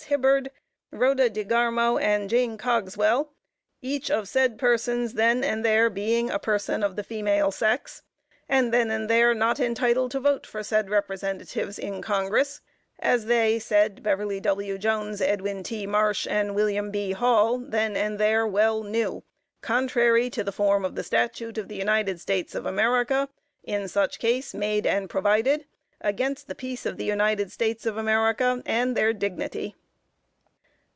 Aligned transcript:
Hibbard, 0.05 0.51
Rhoda 0.91 1.29
DeGarmo 1.29 2.01
and 2.01 2.27
Jane 2.27 2.57
Cogswell, 2.57 3.31
each 3.81 4.09
of 4.09 4.27
said 4.27 4.57
persons 4.57 5.13
then 5.13 5.43
and 5.43 5.63
there 5.63 5.91
being 5.91 6.29
a 6.29 6.39
person 6.39 6.83
of 6.83 6.95
the 6.95 7.03
female 7.03 7.51
sex, 7.51 8.01
and 8.49 8.73
then 8.73 8.89
and 8.91 9.07
there 9.07 9.33
not 9.35 9.59
entitled 9.59 10.09
to 10.11 10.19
vote 10.19 10.45
for 10.45 10.63
said 10.63 10.89
Representatives 10.89 11.77
in 11.77 12.01
Congress, 12.01 12.61
as 12.99 13.27
they, 13.27 13.57
said 13.59 14.01
Beverly 14.03 14.39
W. 14.41 14.77
Jones, 14.79 15.21
Edwin 15.21 15.61
T. 15.63 15.85
Marsh 15.87 16.25
and 16.27 16.55
William 16.55 16.89
B. 16.89 17.11
Hall, 17.11 17.59
then 17.59 17.95
and 17.95 18.17
there 18.19 18.45
well 18.45 18.83
knew, 18.83 19.23
contrary 19.61 20.29
to 20.31 20.43
the 20.43 20.51
form 20.51 20.83
of 20.83 20.95
the 20.95 21.03
statute 21.03 21.59
of 21.59 21.67
the 21.69 21.77
United 21.77 22.19
States 22.19 22.53
of 22.55 22.65
America 22.65 23.29
in 23.63 23.87
such 23.87 24.19
case 24.19 24.53
made 24.55 24.85
and 24.87 25.09
provided, 25.11 25.67
against 26.01 26.47
the 26.47 26.55
peace 26.55 26.85
of 26.87 26.97
the 26.97 27.05
United 27.05 27.49
States 27.51 27.85
of 27.85 27.97
America 27.97 28.61
and 28.65 28.97
their 28.97 29.13
dignity. 29.13 29.75